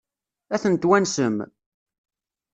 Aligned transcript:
Ad 0.53 0.59
ten-twansem? 0.61 1.35